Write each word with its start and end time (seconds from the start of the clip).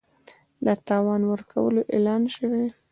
د 0.65 0.67
تاوان 0.87 1.21
ورکولو 1.31 1.81
اعلان 1.93 2.23
شوی 2.35 2.65